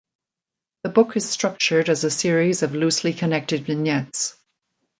[0.81, 4.35] The book is structured as a series of loosely connected vignettes.